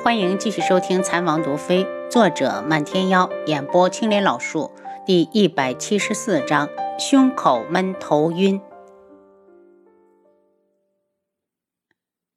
[0.00, 4.70] 欢迎继续收听《残王毒妃》，作者漫天妖，演播青莲老树，
[5.04, 8.60] 第一百七十四章：胸口闷，头晕。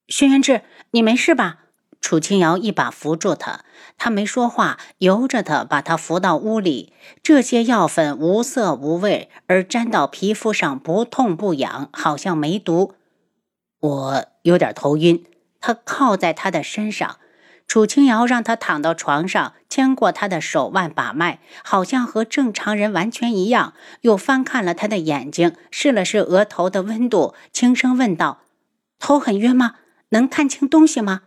[0.07, 1.59] 轩辕志，你没事吧？
[2.01, 3.63] 楚清瑶一把扶住他，
[3.95, 6.91] 他没说话，由着他把他扶到屋里。
[7.21, 12.95] 这些药粉无色无味，而沾到皮肤上不痛不痒，好像没毒。
[13.79, 15.23] 我有点头晕。
[15.63, 17.17] 他靠在他的身上，
[17.71, 23.73] 楚清瑶让他躺到床上，牵过他的手腕把脉，好像和正常人完全一样。
[24.01, 28.41] 又翻看了他的眼睛，试了试额头的温度，轻声问道
[28.99, 29.75] ：“头很晕吗？
[30.09, 31.21] 能看清东西吗？”“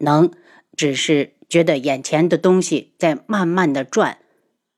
[0.00, 0.30] 能，
[0.74, 4.16] 只是觉得眼前的东西在慢慢的转。”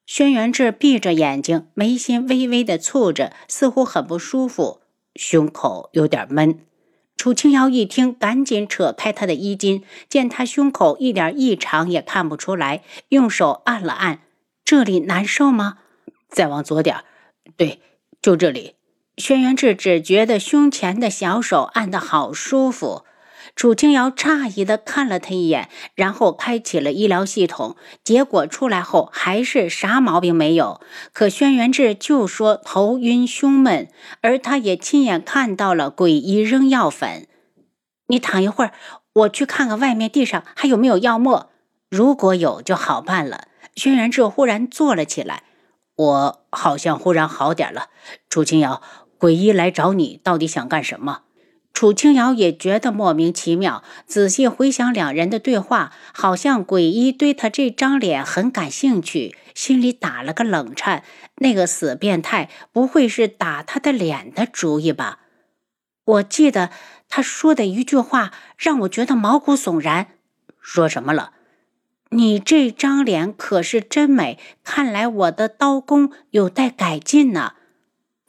[0.07, 4.81] 轩辕志闭着眼睛，眉心微微的蹙着，似乎很不舒服，
[5.15, 6.59] 胸口有点闷。
[7.21, 14.21] 楚清瑶一听，赶紧扯开他的衣襟，见他胸口一点异常也看不出来，用手按了按，
[14.65, 15.81] 这里难受吗？
[16.31, 17.05] 再往左点，
[17.59, 17.83] 对，
[18.23, 18.77] 就这里。
[19.19, 23.05] 轩辕志只觉得胸前的小手按得好舒服。
[23.57, 27.77] 楚清瑶诧异地看了他一眼，然后开启了医疗系统。
[28.03, 30.81] 结果出来后还是啥毛病没有。
[31.13, 33.89] 可轩辕志就说头晕胸闷，
[34.23, 37.27] 而他也亲眼看到了鬼医扔药粉。
[38.07, 38.73] 你躺一会儿，
[39.13, 41.51] 我去看看外面地上还有没有药沫。
[41.91, 43.49] 如果有就好办了。
[43.77, 45.45] 轩辕志忽然坐了起来，
[45.97, 47.89] 我好像忽然好点了。
[48.29, 48.83] 楚清瑶，
[49.17, 51.23] 鬼医来找你，到底想干什么？
[51.81, 61.03] 楚清瑶也觉得莫名其妙，仔细回想两人的对话，好像鬼医对他这张脸很感兴趣，心里打了个冷颤。
[61.37, 65.21] 那个死变态不会是打他的脸的主意吧？
[66.05, 66.69] 我记得
[67.09, 70.09] 他说的一句话让我觉得毛骨悚然。
[70.61, 71.33] 说什么了？
[72.11, 77.55] 你这张脸可是真美，看来我的刀工有待改进呢。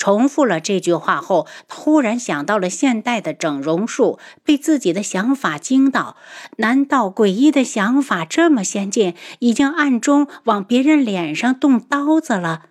[0.02, 6.18] 重复了这句话后，突然想到了现代的整容术，被自己的想法惊到。
[6.58, 12.64] 难道诡异的想法这么先进，已经暗中往别人脸上动刀子了？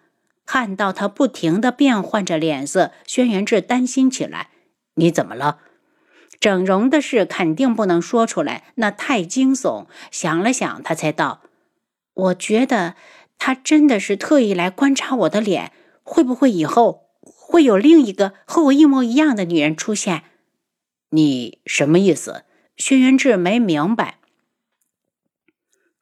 [0.44, 4.48] 看到他不停的变换着脸色，轩辕志担心起来
[4.98, 5.58] ：“你怎么了？
[6.40, 11.42] 整容的事肯定不能说出来，那太惊悚。”想了想，他才道
[12.12, 12.96] ：“我觉得
[13.38, 15.70] 他真的是特意来观察我的脸，
[16.02, 17.04] 会不会以后……”
[17.50, 20.22] 会有另一个和我一模一样的女人出现，
[21.08, 22.44] 你什么意思？
[22.76, 24.18] 轩辕志没明白。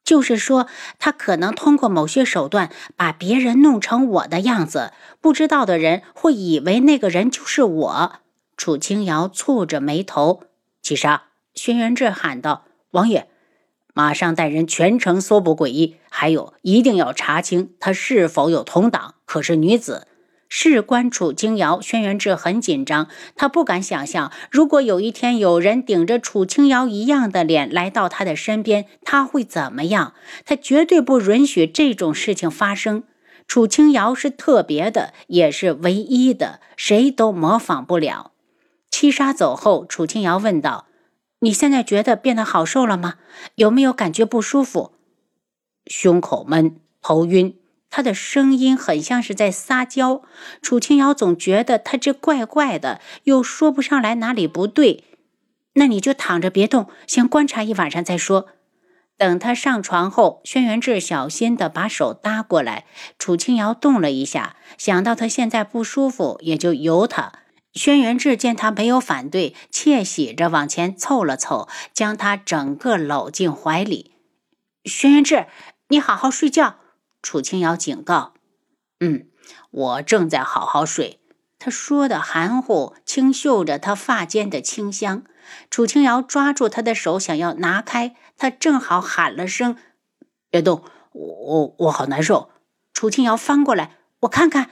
[0.03, 0.67] 就是说，
[0.99, 8.19] 他可能通过某些手段把别人弄成我的样子，不知道的人会以为那个人就是我。
[8.55, 10.43] 楚清瑶蹙着眉头，
[10.83, 11.23] 七杀！
[11.55, 13.27] 轩辕志喊道：“王爷，
[13.95, 20.05] 马上带人全城搜捕诡异，还有一定要查清他是否有同党，可是女子。”
[20.49, 23.07] 事关楚清瑶，轩辕志很紧张。
[23.35, 30.13] 他不敢想象，如果有一天有人顶着楚清瑶一样的脸来到他的身边，他会怎么样？
[30.45, 33.03] 他绝对不允许这种事情发生。
[33.47, 38.31] 楚清瑶是特别的，也是唯一的，谁都模仿不了。
[38.89, 40.87] 七杀走后，楚清瑶问道
[41.41, 43.15] ：“你现在觉得变得好受了吗？
[43.55, 44.93] 有没有感觉不舒服？
[45.85, 47.55] 胸口闷，头晕。”
[47.89, 50.21] 他的声音很像是在撒娇，
[50.61, 55.03] 楚清瑶总觉得他这怪怪的，又说不上来哪里不对。
[55.73, 58.47] 那你就躺着别动，先观察一晚上再说。
[59.17, 62.85] 等他上床后，轩辕志小心地把手搭过来。
[63.17, 67.33] 楚清瑶动了一下，想到他现在不舒服，也就由他。
[67.73, 74.13] 轩辕志见他没有反对，窃喜着往前凑了凑，将他整个搂进怀里。
[74.85, 75.47] 轩辕志，
[75.89, 76.77] 你好好睡觉。
[77.21, 78.33] 楚清瑶警告
[78.99, 79.27] ：“嗯，
[79.71, 81.19] 我正在好好睡。”
[81.59, 85.23] 他说的含糊，轻嗅着他发间的清香。
[85.69, 89.75] 楚清瑶抓住他的手，想要拿开，他正好喊了声
[90.49, 92.49] ：“别动，我我我好难受。”
[92.93, 94.71] 楚清瑶翻过来：“我看看。”“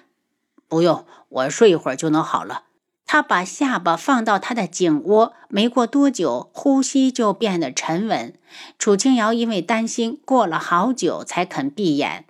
[0.69, 2.63] 不用，我睡一会儿就能好了。”
[3.05, 8.33] 他把下巴放到他的颈窝，没过多久，呼吸就变得沉稳。
[8.77, 12.25] 楚清瑶因为担心，过了好久才肯闭眼。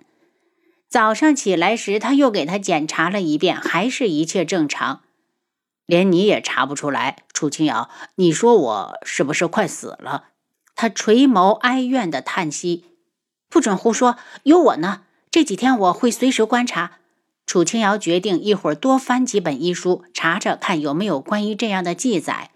[0.88, 5.02] 早上起来时，他又给他检查了一遍，还是一切正常，
[5.84, 7.24] 连你也查不出来。
[7.32, 10.24] 楚清瑶，你说我是不是快死了？
[10.74, 12.84] 他垂眸哀怨的叹息，
[13.50, 15.02] 不准胡说，有我呢。
[15.30, 16.92] 这几天我会随时观察。
[17.44, 22.50] 楚清瑶决定一会儿多翻几本医书，查查看有没有关于这样的记载。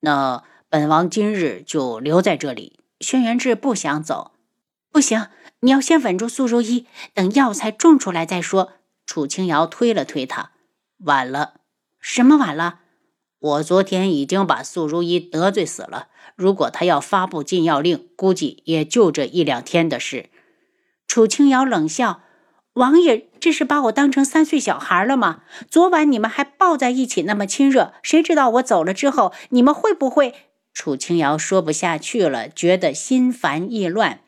[0.00, 2.80] 那本王今日就留在这里。
[3.00, 4.31] 轩辕志不想走，
[4.92, 5.28] 不行，
[5.60, 8.74] 你要先稳住苏如意，等药材种出来再说。
[9.06, 10.52] 楚清瑶推了推他，
[10.98, 11.54] 晚了。
[11.98, 12.80] 什么晚了？
[13.38, 16.08] 我昨天已经把素如意得罪死了。
[16.36, 20.28] 如果他要发布禁药令，估计也就这一两天的事。
[21.06, 22.20] 楚清瑶冷笑
[22.74, 25.42] ：“王爷，这是把我当成三岁小孩了吗？
[25.70, 30.34] 昨晚你们还抱在一起那么亲热，谁知道我走了之后，你们会不会？”
[30.74, 34.20] 楚清瑶说不下去了，觉得心烦意乱。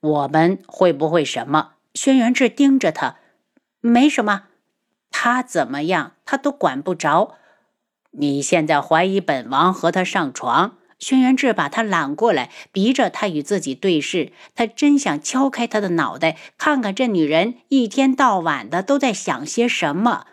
[0.00, 1.72] 我们会不会什么？
[1.94, 3.16] 轩辕志盯着他，
[3.80, 4.44] 没什么。
[5.10, 7.34] 他怎么样，他都管不着。
[8.12, 10.78] 你现在怀疑本王和他上床？
[10.98, 14.32] 轩辕志把他揽过来，逼着他与自己对视。
[14.54, 20.26] 他真想敲开他的脑袋，看看这女人一天到晚的都在想些什么。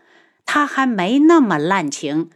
[0.45, 2.29] 他还没那么滥情。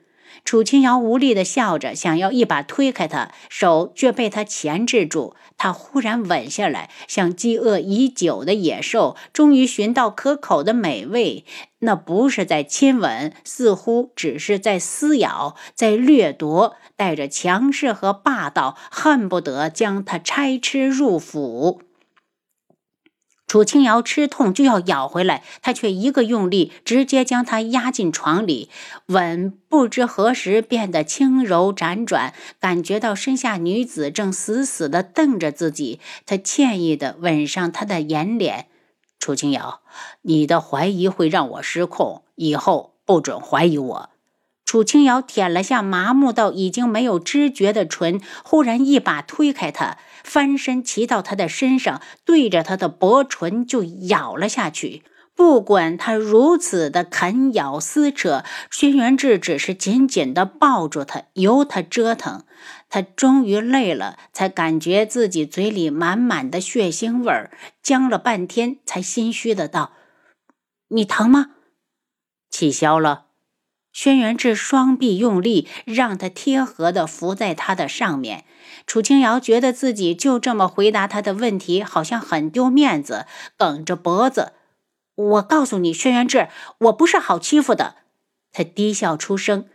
[0.44, 5.36] 楚清瑶无力地笑着，想要一把推开他，手却被他钳制住。
[5.57, 11.45] 他忽然稳下来，像饥饿已久的野兽，终于寻到可口的美味。
[11.80, 21.81] 那不是在亲吻，似乎只是在撕咬，在掠夺，带着强势和霸道，恨不得将他拆吃入腹。
[23.51, 28.69] 楚清瑶吃痛就要咬回来，他却一个用力，直接将她压进床里。
[29.07, 36.00] 吻不知何时变得轻柔辗转，感觉到身下女子正死死地瞪着自己。
[36.25, 38.68] 他歉意地吻上她的眼脸。
[39.19, 39.81] 楚清瑶，
[40.21, 44.09] 你的怀疑会让我失控，以后不准怀疑我。
[44.72, 55.04] 楚清瑶舔了下麻木到已经没有知觉的唇，忽然一把推开他，翻身骑到他的身上，对着他的薄唇就咬了下去。
[55.36, 62.46] 不管他如此的啃咬撕扯，轩辕志只是紧紧地抱住他，由他折腾。
[62.88, 67.52] 他终于累了，才感觉自己嘴里满满的血腥味儿，
[67.84, 69.92] 僵了半天，才心虚的道
[70.88, 71.48] ：“你疼吗？
[72.50, 73.26] 气消了。”
[73.94, 78.46] 轩辕志双臂用力，让他贴合地伏在他的上面。
[78.88, 83.26] 楚清瑶觉得自己就这么回答他的问题，好像很丢面子，
[83.58, 84.54] 梗着脖子
[85.16, 86.48] ：“我告诉你，轩辕志，
[86.80, 87.96] 我不是好欺负的。”
[88.54, 89.66] 他低笑出声：“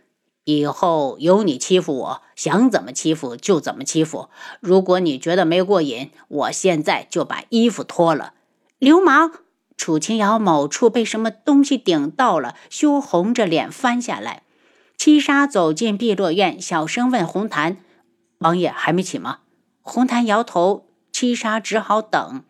[0.45, 4.29] 以后有你欺负我，想怎么欺负就怎么欺负。
[4.59, 8.33] 如果你觉得没过瘾，我现在就把衣服脱了。”
[8.79, 9.31] 流氓！
[9.77, 14.41] 楚清瑶某处被什么东西顶到了，羞红着脸翻下来。
[14.97, 17.77] 七杀走进碧落院，小声问红檀
[18.39, 19.39] ：“王爷还没起吗？”
[19.81, 20.87] 红檀摇头。
[21.11, 22.43] 七杀只好等。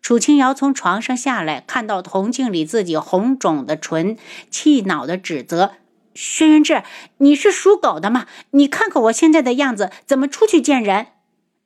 [0.00, 4.16] 楚清瑶从床上下来，看到铜镜里自己红肿的唇，
[4.50, 5.72] 气恼的指责
[6.14, 6.82] ：“轩辕志，
[7.18, 8.26] 你是属狗的吗？
[8.52, 11.08] 你看看我现在的样子，怎么出去见人？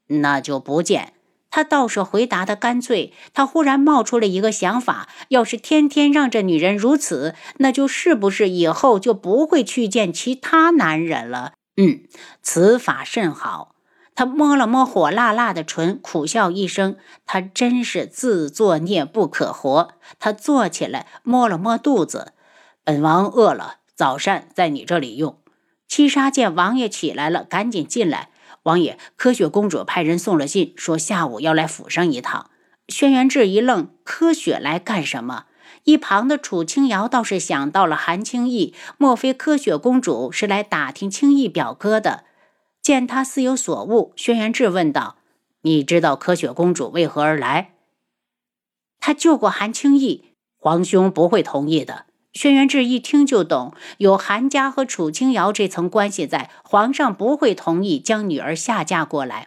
[0.08, 1.12] 那就不见。”
[1.55, 3.12] 他倒是回答的干脆。
[3.33, 11.53] 他忽然冒出了一个想法：要是天天让这女人如此，那就是不是以后就不会去见其他男人了？
[11.77, 12.01] 嗯，
[12.43, 13.77] 此法甚好。
[14.17, 19.91] 他摸了摸火辣辣的唇，苦笑一声：他真是自作孽不可活。
[20.19, 22.33] 他坐起来，摸了摸肚子：
[22.83, 25.39] 本王饿了，早膳在你这里用。
[25.87, 28.31] 七杀见王爷起来了，赶紧进来。
[28.65, 32.51] 王爷，柯雪公主派人送了信，说下午要来府上一趟。
[32.89, 35.44] 轩辕志一愣，柯雪来干什么？
[35.85, 42.25] 一旁的楚清瑶倒是想到了韩青义，莫非柯雪公主是来打听青义表哥的？
[42.81, 45.17] 见他似有所悟，轩辕志问道
[45.63, 47.73] ：“你知道柯雪公主为何而来？”
[49.01, 52.06] 他救过韩青义，皇兄不会同意的。
[52.34, 59.46] 轩辕志一听就懂，有韩家和楚清瑶这层关系在，皇上不会同意将女儿下嫁过来。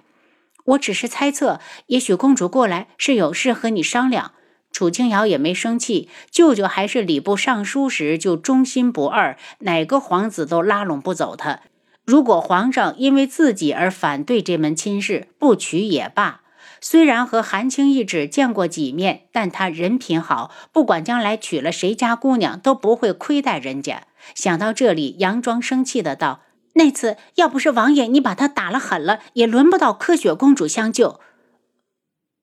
[0.63, 4.31] 我只是猜测，也许公主过来是有事和你商量。
[4.71, 11.59] 楚清瑶也没生气，舅舅还是礼部尚书时就忠心不二，哪个皇子都拉拢不走他。
[12.05, 16.41] 如果皇上因为自己而反对这门亲事，不娶也罢。
[16.81, 24.07] 虽然和韩青义只见过几面，但他人品好，不管将来娶了谁家姑娘，都不会亏待人家。
[24.35, 26.41] 想到这里，佯装生气的道
[26.75, 31.19] ：“那次要不是王爷你把他打了狠了，也轮不到柯雪公主相救。”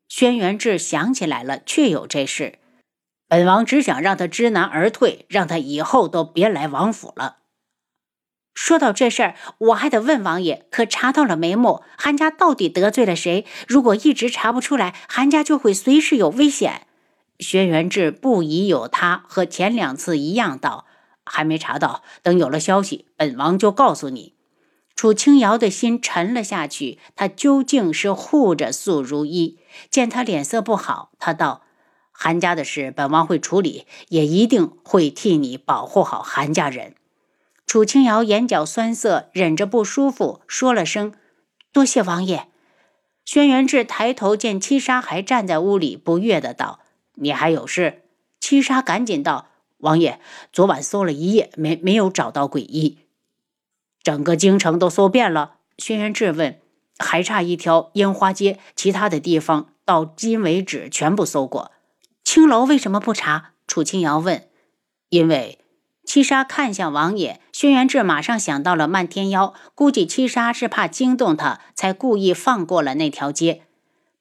[0.08, 2.58] 轩辕志想起来了，确有这事。
[3.26, 7.38] 本王只想让他知难而退，让他以后都别来王府了。
[8.54, 11.82] 说到这事儿，我还得问王爷，可查到了眉目？
[11.98, 13.44] 韩家到底得罪了谁？
[13.66, 16.86] 如果一直查不出来，韩家就会随时有危险。
[17.40, 20.86] 轩辕志不疑有他，和前两次一样道
[21.26, 24.34] ：“还没查到，等有了消息，本王就告诉你。”
[24.94, 27.00] 楚清瑶的心沉了下去。
[27.16, 29.58] 他究竟是护着素如一，
[29.90, 31.62] 见他脸色不好，他道
[32.12, 36.94] ：“韩家的事，本王会处理，也一定会替你保护好韩家人。”
[37.74, 41.12] 楚清瑶眼角酸涩，忍着不舒服，说了声
[41.74, 42.46] ：“多谢王爷。”
[43.26, 46.78] 轩辕志抬头见七杀还站在屋里，不悦的道
[47.18, 48.02] ：“你还有事？”
[48.38, 50.20] 七杀赶紧道：“王爷，
[50.52, 52.98] 昨晚搜了一夜，没没有找到鬼医。”
[54.04, 56.60] 整个京城都搜遍了，轩辕志问
[57.00, 61.72] ：“还差一条烟花街，其他的地方到今为止全部搜过。
[62.22, 64.46] 青楼为什么不查？”楚清瑶问。
[65.08, 65.58] 因为
[66.04, 73.62] 七杀看向王爷，轩辕志马上想到了漫天妖，估计七杀是怕惊动他，才故意放过了那条街，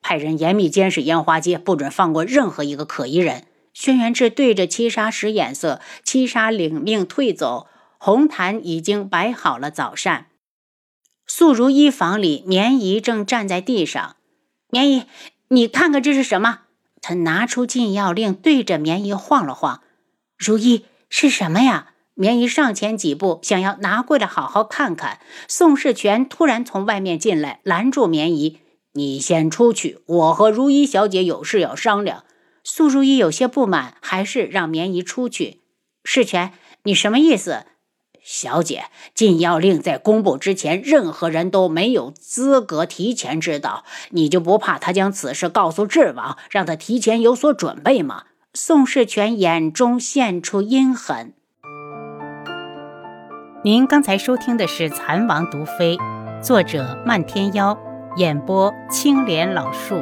[0.02, 3.46] 派人严密监视烟花街，不准放过任何一个可疑人。
[3.74, 7.68] 轩辕志对着七杀使眼色，七杀领命退走。
[7.98, 10.28] 红毯已经摆好了早膳，
[11.26, 14.18] 素如一房里，棉姨正站在地上。
[14.70, 15.04] 棉姨，
[15.48, 16.62] 你看看这是什么？
[17.02, 19.82] 他拿出禁药令，对着棉姨晃了晃。
[20.38, 20.86] 如一，
[21.16, 21.90] 是什么呀？
[22.16, 25.20] 棉姨上前几步，想要拿过来好好看看。
[25.48, 28.62] 宋世全突然从外面进来，拦住棉姨
[28.94, 32.24] ：“你先出去，我和如一小姐有事要商量。”
[32.66, 35.62] 素如一有些不满，还是让棉姨出去。
[36.04, 36.52] 世全，
[36.86, 37.68] 你什么意思？
[38.24, 43.86] 小姐，禁药令在公布之前，任何人都没有资格提前知道。
[44.10, 48.24] 你就不怕他将此事告诉智王，让他提前有所准备吗？
[48.56, 51.34] 宋世权眼中现出阴狠。
[53.64, 55.98] 您刚才收听的是《蚕王毒妃》，
[56.42, 57.76] 作者漫天妖，
[58.16, 59.96] 演播青莲老树。